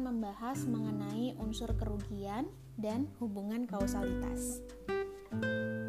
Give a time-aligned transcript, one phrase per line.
[0.00, 2.48] Akan membahas mengenai unsur kerugian
[2.80, 4.64] dan hubungan kausalitas.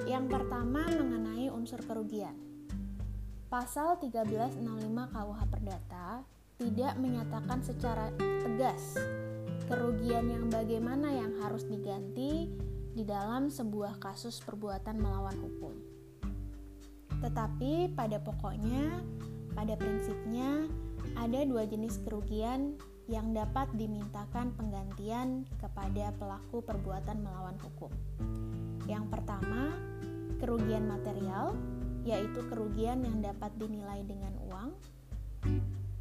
[0.04, 2.36] Yang pertama mengenai unsur kerugian.
[3.48, 4.68] Pasal 1365
[5.16, 6.27] KUH Perdata
[6.59, 9.00] tidak menyatakan secara tegas
[9.71, 12.52] kerugian yang bagaimana yang harus diganti
[12.91, 15.80] di dalam sebuah kasus perbuatan melawan hukum.
[17.23, 18.91] Tetapi pada pokoknya,
[19.55, 20.68] pada prinsipnya,
[21.16, 22.76] ada dua jenis kerugian
[23.10, 27.91] yang dapat dimintakan penggantian kepada pelaku perbuatan melawan hukum.
[28.86, 29.74] Yang pertama,
[30.38, 31.54] kerugian material,
[32.05, 34.70] yaitu kerugian yang dapat dinilai dengan uang.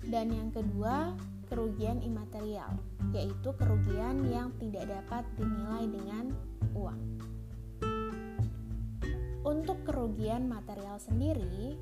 [0.09, 1.13] Dan yang kedua,
[1.49, 2.73] kerugian imaterial,
[3.13, 6.25] yaitu kerugian yang tidak dapat dinilai dengan
[6.73, 7.01] uang.
[9.41, 11.75] Untuk kerugian material sendiri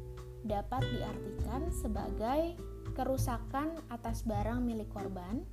[0.47, 2.59] dapat diartikan sebagai
[2.99, 5.47] kerusakan atas barang milik korban,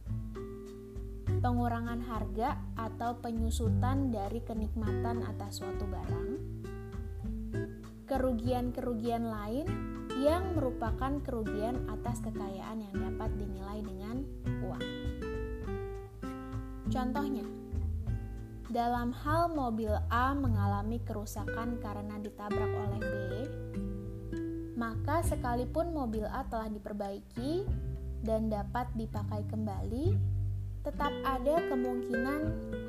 [1.45, 6.29] pengurangan harga atau penyusutan dari kenikmatan atas suatu barang,
[8.09, 9.65] kerugian-kerugian lain
[10.21, 14.25] yang merupakan kerugian atas kekayaan yang dapat dinilai dengan
[14.65, 14.85] uang.
[16.89, 17.45] Contohnya,
[18.71, 23.13] dalam hal mobil A mengalami kerusakan karena ditabrak oleh B,
[24.75, 27.63] maka sekalipun mobil A telah diperbaiki
[28.27, 30.19] dan dapat dipakai kembali,
[30.83, 32.39] tetap ada kemungkinan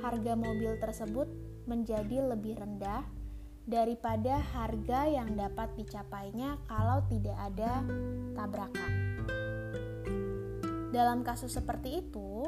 [0.03, 1.31] harga mobil tersebut
[1.71, 3.07] menjadi lebih rendah
[3.67, 7.83] daripada harga yang dapat dicapainya kalau tidak ada
[8.35, 8.93] tabrakan.
[10.95, 12.47] Dalam kasus seperti itu,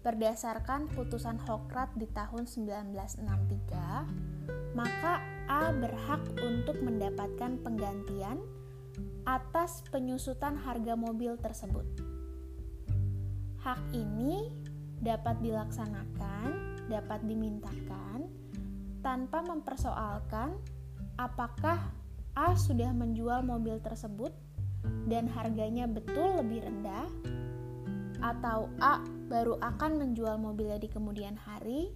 [0.00, 8.42] berdasarkan putusan Hokrat di tahun 1963, maka A berhak untuk mendapatkan penggantian
[9.26, 11.84] atas penyusutan harga mobil tersebut.
[13.60, 14.48] Hak ini
[15.02, 18.30] dapat dilaksanakan, dapat dimintakan
[19.02, 20.58] tanpa mempersoalkan
[21.18, 21.78] apakah
[22.36, 24.34] A sudah menjual mobil tersebut
[25.08, 27.08] dan harganya betul lebih rendah
[28.20, 31.94] atau A baru akan menjual mobilnya di kemudian hari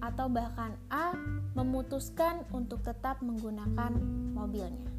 [0.00, 1.12] atau bahkan A
[1.56, 3.96] memutuskan untuk tetap menggunakan
[4.36, 4.95] mobilnya.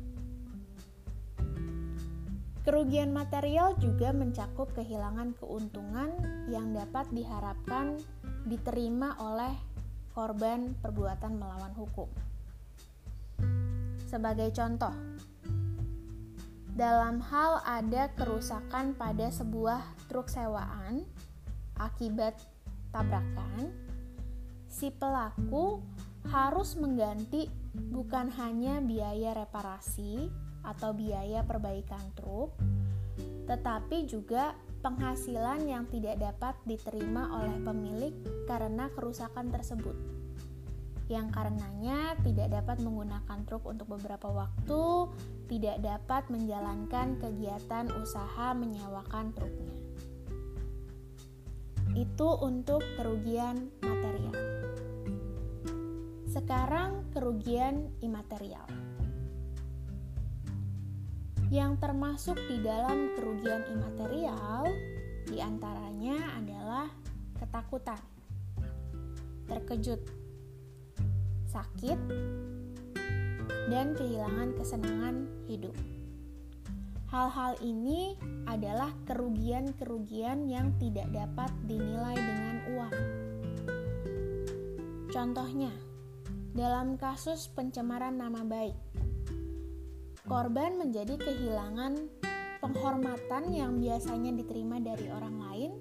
[2.68, 6.12] Kerugian material juga mencakup kehilangan keuntungan
[6.52, 7.96] yang dapat diharapkan
[8.44, 9.56] diterima oleh
[10.12, 12.12] korban perbuatan melawan hukum.
[14.04, 14.92] Sebagai contoh,
[16.76, 19.80] dalam hal ada kerusakan pada sebuah
[20.12, 21.08] truk sewaan
[21.80, 22.36] akibat
[22.92, 23.72] tabrakan,
[24.68, 25.80] si pelaku
[26.28, 27.48] harus mengganti
[27.96, 32.52] bukan hanya biaya reparasi atau biaya perbaikan truk,
[33.48, 34.52] tetapi juga
[34.84, 38.14] penghasilan yang tidak dapat diterima oleh pemilik
[38.46, 39.96] karena kerusakan tersebut.
[41.08, 45.08] Yang karenanya tidak dapat menggunakan truk untuk beberapa waktu,
[45.48, 49.76] tidak dapat menjalankan kegiatan usaha menyewakan truknya.
[51.96, 54.36] Itu untuk kerugian material.
[56.28, 58.87] Sekarang kerugian imaterial
[61.48, 64.68] yang termasuk di dalam kerugian imaterial
[65.28, 66.88] di antaranya adalah
[67.40, 68.00] ketakutan,
[69.48, 70.02] terkejut,
[71.48, 72.00] sakit,
[73.72, 75.16] dan kehilangan kesenangan
[75.48, 75.76] hidup.
[77.08, 82.96] Hal-hal ini adalah kerugian-kerugian yang tidak dapat dinilai dengan uang.
[85.08, 85.72] Contohnya,
[86.52, 88.76] dalam kasus pencemaran nama baik,
[90.28, 92.12] korban menjadi kehilangan
[92.60, 95.72] penghormatan yang biasanya diterima dari orang lain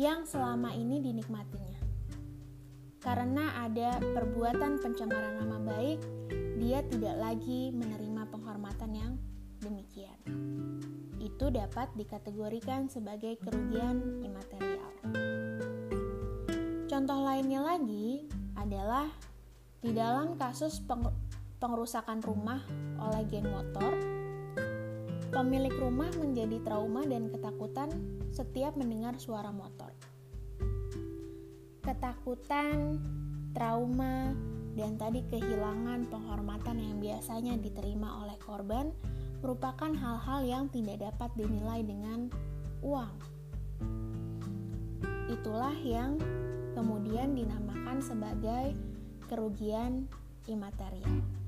[0.00, 1.84] yang selama ini dinikmatinya.
[3.04, 6.00] Karena ada perbuatan pencemaran nama baik,
[6.56, 9.12] dia tidak lagi menerima penghormatan yang
[9.60, 10.16] demikian.
[11.20, 14.92] Itu dapat dikategorikan sebagai kerugian imaterial.
[16.88, 18.24] Contoh lainnya lagi
[18.56, 19.10] adalah
[19.82, 20.78] di dalam kasus
[21.62, 22.58] pengerusakan rumah
[22.98, 23.94] oleh geng motor,
[25.30, 27.86] pemilik rumah menjadi trauma dan ketakutan
[28.34, 29.94] setiap mendengar suara motor.
[31.86, 32.98] Ketakutan,
[33.54, 34.34] trauma,
[34.74, 38.90] dan tadi kehilangan penghormatan yang biasanya diterima oleh korban
[39.38, 42.26] merupakan hal-hal yang tidak dapat dinilai dengan
[42.82, 43.14] uang.
[45.30, 46.18] Itulah yang
[46.74, 48.74] kemudian dinamakan sebagai
[49.30, 50.10] kerugian
[50.50, 51.41] imaterial.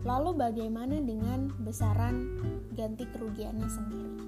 [0.00, 2.40] Lalu bagaimana dengan besaran
[2.72, 4.24] ganti kerugiannya sendiri?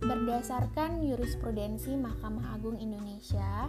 [0.00, 3.68] Berdasarkan jurisprudensi Mahkamah Agung Indonesia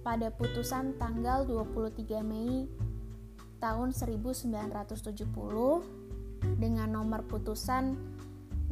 [0.00, 2.64] pada putusan tanggal 23 Mei
[3.60, 5.04] tahun 1970
[6.56, 8.00] dengan nomor putusan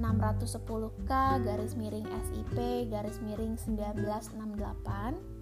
[0.00, 1.10] 610K
[1.44, 2.56] garis miring SIP
[2.88, 5.36] garis miring 1968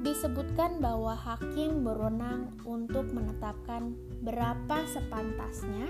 [0.00, 5.88] disebutkan bahwa hakim berwenang untuk menetapkan berapa sepantasnya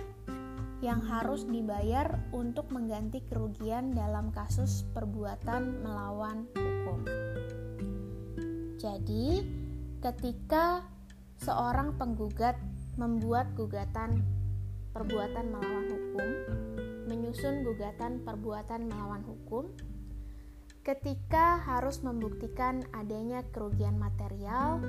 [0.80, 7.00] yang harus dibayar untuk mengganti kerugian dalam kasus perbuatan melawan hukum.
[8.80, 9.44] Jadi,
[10.00, 10.88] ketika
[11.36, 12.56] seorang penggugat
[12.96, 14.24] membuat gugatan
[14.96, 16.28] perbuatan melawan hukum,
[17.12, 19.68] menyusun gugatan perbuatan melawan hukum
[20.80, 24.80] ketika harus membuktikan adanya kerugian material,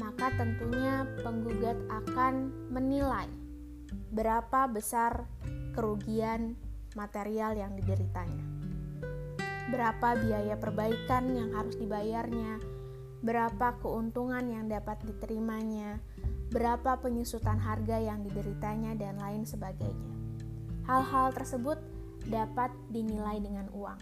[0.00, 3.28] maka tentunya penggugat akan menilai
[4.10, 5.28] berapa besar
[5.76, 6.56] kerugian
[6.96, 8.44] material yang dideritanya.
[9.70, 12.58] Berapa biaya perbaikan yang harus dibayarnya,
[13.22, 16.02] berapa keuntungan yang dapat diterimanya,
[16.50, 20.16] berapa penyusutan harga yang dideritanya, dan lain sebagainya.
[20.90, 21.78] Hal-hal tersebut
[22.26, 24.00] dapat dinilai dengan uang.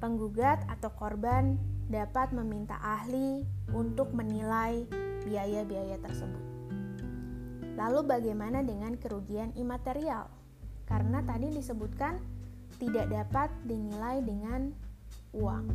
[0.00, 3.42] Penggugat atau korban dapat meminta ahli
[3.74, 4.86] untuk menilai
[5.26, 6.44] biaya-biaya tersebut.
[7.74, 10.30] Lalu, bagaimana dengan kerugian imaterial?
[10.86, 12.22] Karena tadi disebutkan
[12.78, 14.70] tidak dapat dinilai dengan
[15.34, 15.66] uang.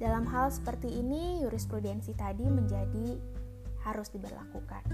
[0.00, 3.14] Dalam hal seperti ini, jurisprudensi tadi menjadi
[3.84, 4.84] harus diberlakukan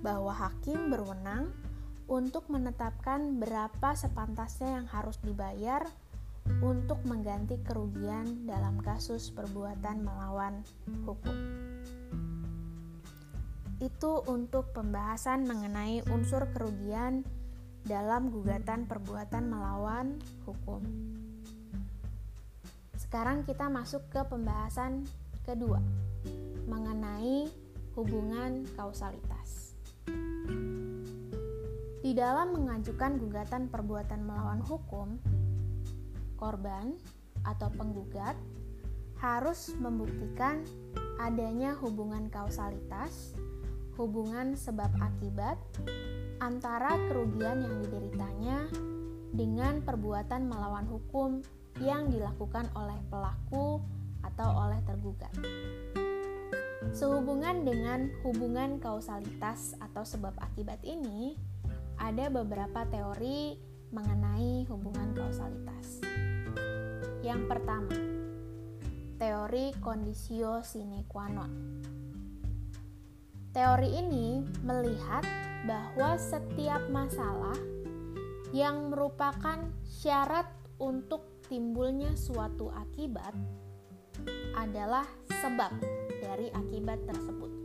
[0.00, 1.52] bahwa hakim berwenang
[2.04, 5.88] untuk menetapkan berapa sepantasnya yang harus dibayar
[6.60, 10.60] untuk mengganti kerugian dalam kasus perbuatan melawan
[11.04, 11.36] hukum.
[13.80, 17.24] Itu untuk pembahasan mengenai unsur kerugian
[17.84, 20.16] dalam gugatan perbuatan melawan
[20.48, 20.80] hukum.
[22.96, 25.04] Sekarang kita masuk ke pembahasan
[25.44, 25.78] kedua
[26.64, 27.46] mengenai
[27.94, 29.76] hubungan kausalitas.
[32.04, 35.16] Di dalam mengajukan gugatan perbuatan melawan hukum,
[36.44, 36.92] korban
[37.48, 38.36] atau penggugat
[39.16, 40.60] harus membuktikan
[41.16, 43.32] adanya hubungan kausalitas,
[43.96, 45.56] hubungan sebab akibat
[46.44, 48.58] antara kerugian yang dideritanya
[49.32, 51.40] dengan perbuatan melawan hukum
[51.80, 53.80] yang dilakukan oleh pelaku
[54.20, 55.32] atau oleh tergugat.
[56.92, 61.34] Sehubungan dengan hubungan kausalitas atau sebab akibat ini,
[61.96, 63.56] ada beberapa teori
[63.94, 66.02] mengenai hubungan kausalitas.
[67.24, 67.96] Yang pertama,
[69.16, 71.52] teori kondisio sine qua non.
[73.56, 75.24] Teori ini melihat
[75.64, 77.56] bahwa setiap masalah
[78.52, 83.32] yang merupakan syarat untuk timbulnya suatu akibat
[84.60, 85.08] adalah
[85.40, 85.72] sebab
[86.20, 87.64] dari akibat tersebut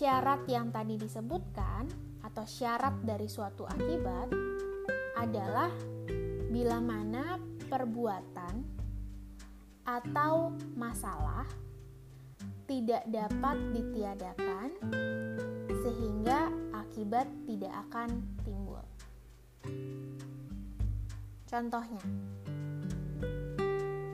[0.00, 1.84] syarat yang tadi disebutkan
[2.24, 4.32] atau syarat dari suatu akibat
[5.20, 5.68] adalah
[6.50, 7.38] bila mana
[7.70, 8.66] perbuatan
[9.86, 11.46] atau masalah
[12.66, 14.68] tidak dapat ditiadakan
[15.70, 18.82] sehingga akibat tidak akan timbul.
[21.46, 22.02] Contohnya,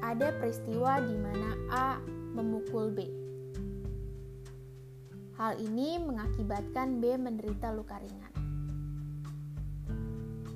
[0.01, 1.89] ada peristiwa di mana A
[2.33, 3.27] memukul B
[5.37, 8.33] Hal ini mengakibatkan B menderita luka ringan.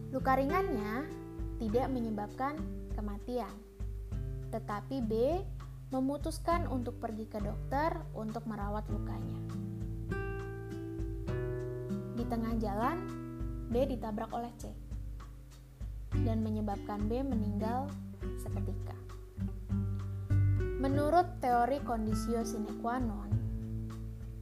[0.09, 1.20] Luka ringannya
[1.61, 2.57] tidak menyebabkan
[2.97, 3.53] kematian,
[4.49, 5.45] tetapi B
[5.93, 9.39] memutuskan untuk pergi ke dokter untuk merawat lukanya.
[12.17, 12.97] Di tengah jalan,
[13.69, 14.73] B ditabrak oleh C
[16.25, 17.87] dan menyebabkan B meninggal
[18.41, 18.97] seketika.
[20.81, 23.29] Menurut teori kondisio sine qua non,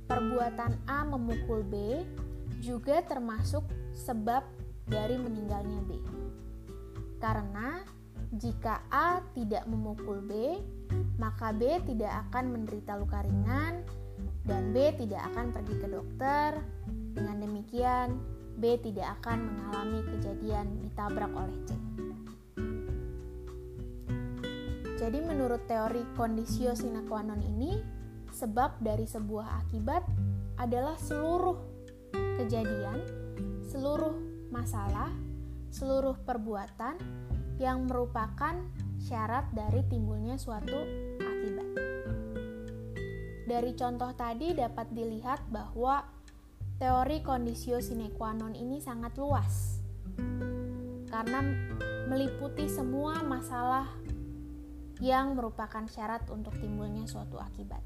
[0.07, 2.07] perbuatan A memukul B
[2.63, 4.47] juga termasuk sebab
[4.87, 5.99] dari meninggalnya B.
[7.19, 7.83] Karena
[8.35, 10.59] jika A tidak memukul B,
[11.19, 13.83] maka B tidak akan menderita luka ringan
[14.47, 16.51] dan B tidak akan pergi ke dokter.
[17.19, 18.09] Dengan demikian,
[18.59, 21.71] B tidak akan mengalami kejadian ditabrak oleh C.
[24.99, 27.99] Jadi menurut teori kondisio sine qua non ini,
[28.39, 30.05] Sebab dari sebuah akibat
[30.63, 31.57] adalah seluruh
[32.39, 33.03] kejadian,
[33.67, 34.15] seluruh
[34.53, 35.11] masalah,
[35.71, 36.97] seluruh perbuatan
[37.59, 38.55] yang merupakan
[39.03, 40.79] syarat dari timbulnya suatu
[41.19, 41.69] akibat.
[43.49, 46.05] Dari contoh tadi dapat dilihat bahwa
[46.79, 49.81] teori kondisio sine qua non ini sangat luas.
[51.09, 51.41] karena
[52.05, 53.89] meliputi semua masalah
[55.01, 57.81] yang merupakan syarat untuk timbulnya suatu akibat.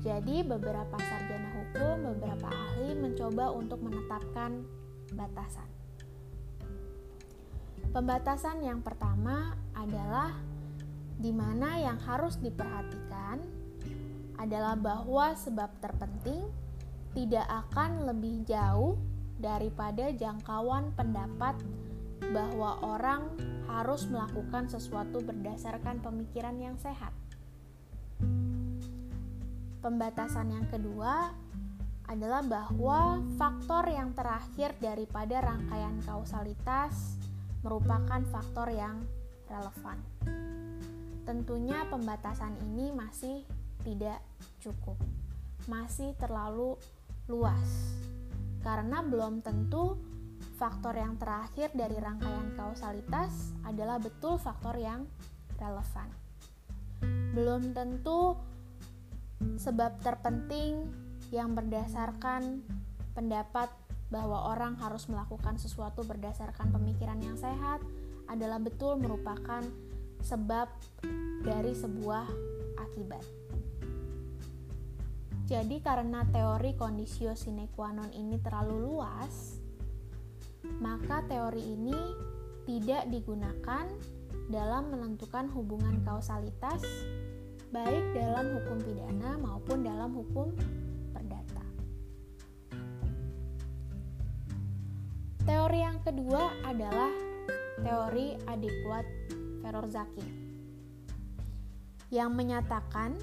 [0.00, 4.64] Jadi, beberapa sarjana hukum, beberapa ahli mencoba untuk menetapkan
[5.12, 5.79] batasan.
[7.90, 10.30] Pembatasan yang pertama adalah
[11.18, 13.42] di mana yang harus diperhatikan
[14.38, 16.46] adalah bahwa sebab terpenting
[17.18, 18.94] tidak akan lebih jauh
[19.42, 21.58] daripada jangkauan pendapat
[22.30, 23.26] bahwa orang
[23.66, 27.10] harus melakukan sesuatu berdasarkan pemikiran yang sehat.
[29.82, 31.34] Pembatasan yang kedua
[32.06, 37.19] adalah bahwa faktor yang terakhir daripada rangkaian kausalitas
[37.60, 39.04] merupakan faktor yang
[39.48, 39.98] relevan.
[41.24, 43.44] Tentunya pembatasan ini masih
[43.84, 44.20] tidak
[44.60, 44.96] cukup,
[45.68, 46.76] masih terlalu
[47.30, 47.96] luas
[48.60, 49.96] karena belum tentu
[50.60, 55.08] faktor yang terakhir dari rangkaian kausalitas adalah betul faktor yang
[55.56, 56.08] relevan.
[57.32, 58.36] Belum tentu
[59.56, 60.84] sebab terpenting
[61.32, 62.60] yang berdasarkan
[63.16, 63.72] pendapat
[64.10, 67.80] bahwa orang harus melakukan sesuatu berdasarkan pemikiran yang sehat
[68.26, 69.62] adalah betul merupakan
[70.20, 70.68] sebab
[71.46, 72.26] dari sebuah
[72.78, 73.24] akibat.
[75.50, 79.58] Jadi karena teori kondisio sine qua non ini terlalu luas,
[80.78, 81.98] maka teori ini
[82.70, 83.86] tidak digunakan
[84.46, 86.82] dalam menentukan hubungan kausalitas
[87.70, 90.54] baik dalam hukum pidana maupun dalam hukum
[95.50, 97.10] Teori yang kedua adalah
[97.82, 99.02] teori adekuat
[99.58, 100.22] Ferorzaki
[102.14, 103.18] yang menyatakan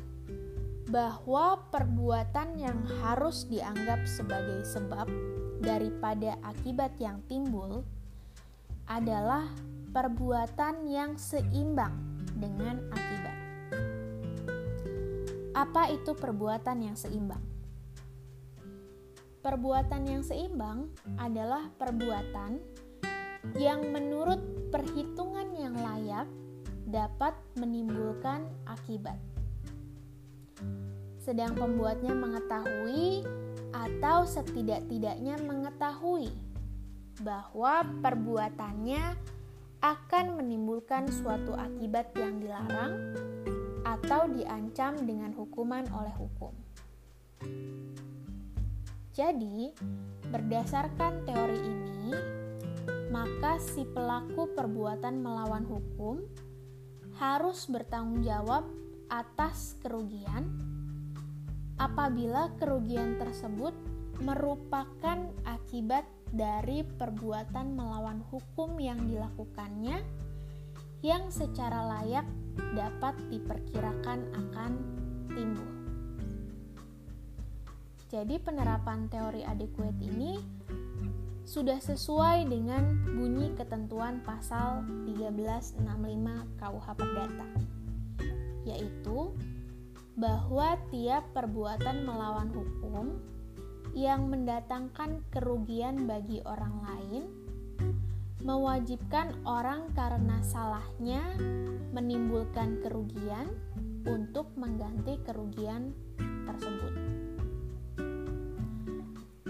[0.92, 5.08] bahwa perbuatan yang harus dianggap sebagai sebab
[5.64, 7.88] daripada akibat yang timbul
[8.92, 9.48] adalah
[9.96, 11.96] perbuatan yang seimbang
[12.36, 13.38] dengan akibat.
[15.56, 17.57] Apa itu perbuatan yang seimbang?
[19.48, 22.60] Perbuatan yang seimbang adalah perbuatan
[23.56, 24.44] yang menurut
[24.76, 26.28] perhitungan yang layak
[26.84, 29.16] dapat menimbulkan akibat
[31.24, 33.24] sedang pembuatnya mengetahui
[33.72, 36.32] atau setidak-tidaknya mengetahui
[37.20, 39.16] bahwa perbuatannya
[39.84, 43.12] akan menimbulkan suatu akibat yang dilarang
[43.84, 46.56] atau diancam dengan hukuman oleh hukum.
[49.18, 49.74] Jadi,
[50.30, 52.14] berdasarkan teori ini,
[53.10, 56.22] maka si pelaku perbuatan melawan hukum
[57.18, 58.70] harus bertanggung jawab
[59.10, 60.46] atas kerugian
[61.82, 63.74] apabila kerugian tersebut
[64.22, 69.98] merupakan akibat dari perbuatan melawan hukum yang dilakukannya
[71.02, 72.26] yang secara layak
[72.78, 74.72] dapat diperkirakan akan
[75.34, 75.77] timbul.
[78.08, 80.40] Jadi penerapan teori adequate ini
[81.48, 85.84] sudah sesuai dengan bunyi ketentuan pasal 1365
[86.60, 87.48] KUH Perdata,
[88.64, 89.32] yaitu
[90.16, 93.20] bahwa tiap perbuatan melawan hukum
[93.92, 97.24] yang mendatangkan kerugian bagi orang lain
[98.44, 101.24] mewajibkan orang karena salahnya
[101.92, 103.52] menimbulkan kerugian
[104.08, 105.92] untuk mengganti kerugian
[106.48, 107.07] tersebut.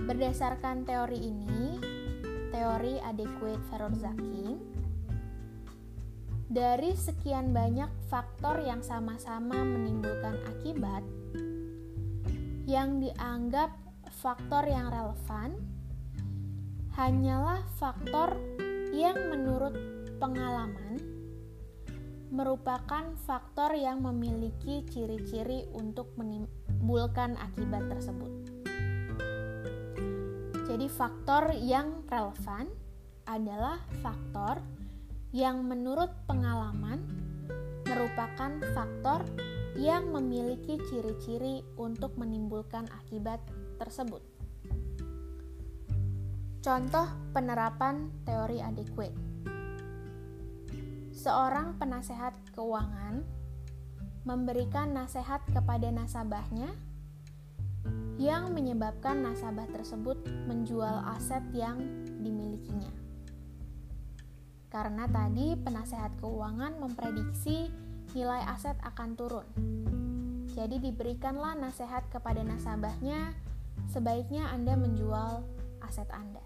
[0.07, 1.83] Berdasarkan teori ini,
[2.55, 4.55] teori adequate Ferorzaki,
[6.47, 11.03] dari sekian banyak faktor yang sama-sama menimbulkan akibat,
[12.63, 13.75] yang dianggap
[14.23, 15.59] faktor yang relevan
[16.95, 18.39] hanyalah faktor
[18.95, 19.75] yang menurut
[20.23, 20.97] pengalaman
[22.31, 28.56] merupakan faktor yang memiliki ciri-ciri untuk menimbulkan akibat tersebut.
[30.77, 32.69] Jadi, faktor yang relevan
[33.25, 34.61] adalah faktor
[35.33, 37.01] yang menurut pengalaman
[37.81, 39.25] merupakan faktor
[39.73, 43.41] yang memiliki ciri-ciri untuk menimbulkan akibat
[43.81, 44.21] tersebut.
[46.61, 49.17] Contoh penerapan teori adequate.
[51.09, 53.25] Seorang penasehat keuangan
[54.29, 56.69] memberikan nasihat kepada nasabahnya
[58.17, 60.17] yang menyebabkan nasabah tersebut
[60.49, 61.77] menjual aset yang
[62.21, 63.07] dimilikinya
[64.67, 67.71] karena tadi penasehat keuangan memprediksi
[68.11, 69.47] nilai aset akan turun.
[70.53, 73.31] Jadi diberikanlah nasihat kepada nasabahnya,
[73.89, 75.43] sebaiknya Anda menjual
[75.83, 76.43] aset Anda.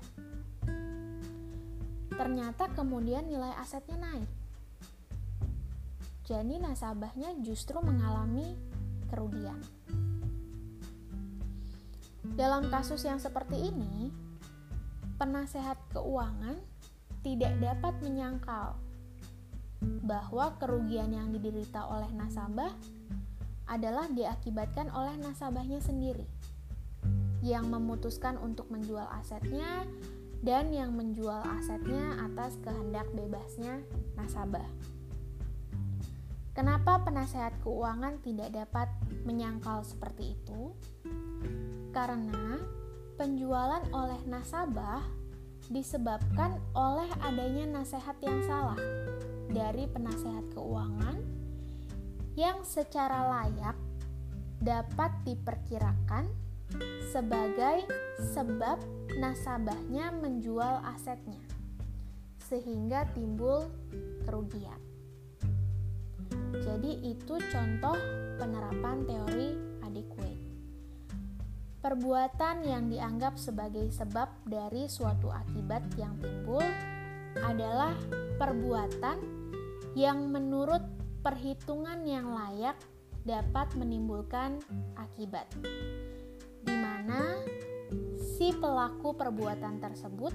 [2.11, 4.29] ternyata kemudian nilai asetnya naik.
[6.27, 8.53] Jadi nasabahnya justru mengalami
[9.09, 9.57] kerugian.
[12.21, 14.13] Dalam kasus yang seperti ini,
[15.17, 16.57] penasehat keuangan
[17.21, 18.77] tidak dapat menyangkal
[20.05, 22.69] bahwa kerugian yang diderita oleh nasabah
[23.65, 26.25] adalah diakibatkan oleh nasabahnya sendiri
[27.41, 29.89] yang memutuskan untuk menjual asetnya
[30.45, 33.81] dan yang menjual asetnya atas kehendak bebasnya
[34.13, 34.65] nasabah.
[36.53, 38.89] Kenapa penasehat keuangan tidak dapat
[39.23, 40.75] menyangkal seperti itu?
[41.91, 42.59] Karena
[43.19, 45.03] penjualan oleh nasabah
[45.67, 48.79] disebabkan oleh adanya nasihat yang salah
[49.51, 51.19] dari penasehat keuangan
[52.39, 53.75] yang secara layak
[54.63, 56.31] dapat diperkirakan
[57.11, 57.83] sebagai
[58.31, 58.79] sebab
[59.19, 61.43] nasabahnya menjual asetnya,
[62.47, 63.67] sehingga timbul
[64.23, 64.79] kerugian.
[66.55, 67.99] Jadi, itu contoh
[68.39, 69.49] penerapan teori
[69.83, 70.30] adequate.
[71.81, 76.61] Perbuatan yang dianggap sebagai sebab dari suatu akibat yang timbul
[77.41, 77.97] adalah
[78.37, 79.17] perbuatan
[79.97, 80.85] yang menurut
[81.25, 82.77] perhitungan yang layak
[83.25, 84.61] dapat menimbulkan
[84.93, 85.49] akibat
[86.61, 87.41] di mana
[88.17, 90.33] si pelaku perbuatan tersebut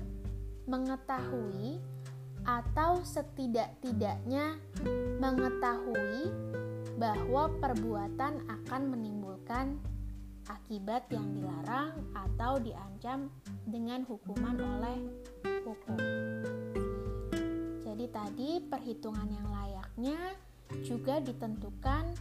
[0.67, 1.79] mengetahui
[2.47, 4.59] atau setidak-tidaknya
[5.23, 6.31] mengetahui
[6.99, 9.79] bahwa perbuatan akan menimbulkan
[10.47, 13.31] akibat yang dilarang atau diancam
[13.67, 14.99] dengan hukuman oleh
[15.67, 15.99] hukum.
[17.83, 20.19] Jadi tadi perhitungan yang layaknya
[20.87, 22.15] juga ditentukan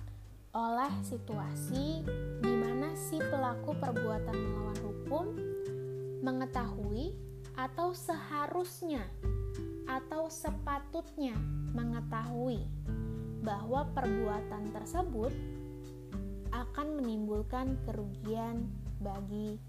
[0.56, 2.06] oleh situasi
[2.40, 5.26] di mana si pelaku perbuatan melawan hukum
[6.24, 7.12] mengetahui
[7.60, 9.04] atau seharusnya
[9.86, 11.36] atau sepatutnya
[11.76, 12.64] mengetahui
[13.46, 15.30] bahwa perbuatan tersebut
[16.56, 18.72] akan menimbulkan kerugian
[19.04, 19.60] bagi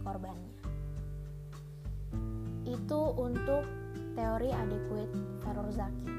[0.00, 0.56] korbannya.
[2.64, 3.68] Itu untuk
[4.16, 5.12] teori adequate
[5.44, 6.12] Ferorzaki.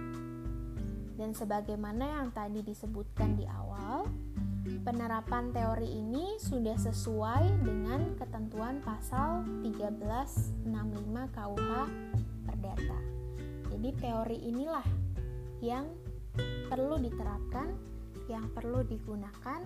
[1.15, 4.05] Dan sebagaimana yang tadi disebutkan di awal,
[4.83, 10.65] penerapan teori ini sudah sesuai dengan ketentuan pasal 1365
[11.31, 11.71] KUH
[12.43, 12.99] Perdata.
[13.71, 14.87] Jadi teori inilah
[15.63, 15.87] yang
[16.67, 17.94] perlu diterapkan,
[18.31, 19.61] yang perlu digunakan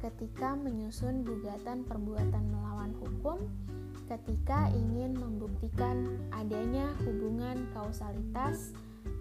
[0.00, 3.48] ketika menyusun gugatan perbuatan melawan hukum
[4.06, 8.70] ketika ingin membuktikan adanya hubungan kausalitas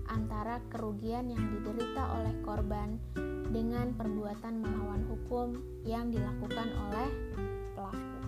[0.06, 3.02] antara kerugian yang diderita oleh korban
[3.50, 7.10] dengan perbuatan melawan hukum yang dilakukan oleh
[7.74, 8.20] pelaku.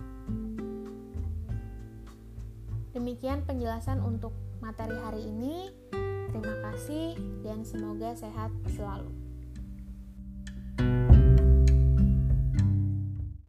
[2.98, 5.70] Demikian penjelasan untuk materi hari ini.
[6.34, 7.14] Terima kasih
[7.46, 9.27] dan semoga sehat selalu.